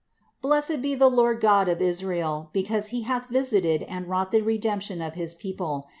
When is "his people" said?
5.13-5.81